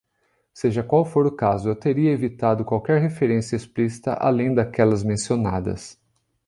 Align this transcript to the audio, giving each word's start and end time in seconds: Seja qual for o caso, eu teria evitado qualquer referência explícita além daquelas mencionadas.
Seja 0.51 0.81
qual 0.81 1.05
for 1.05 1.27
o 1.27 1.31
caso, 1.31 1.69
eu 1.69 1.75
teria 1.75 2.09
evitado 2.09 2.65
qualquer 2.65 2.99
referência 2.99 3.55
explícita 3.55 4.13
além 4.13 4.51
daquelas 4.51 5.03
mencionadas. 5.03 5.95